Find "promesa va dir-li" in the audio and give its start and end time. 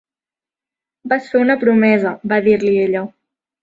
1.67-2.77